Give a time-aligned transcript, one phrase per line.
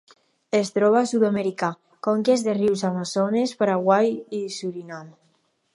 [0.59, 1.69] Es troba a Sud-amèrica:
[2.07, 5.13] conques dels rius Amazones, Paraguai i Surinam.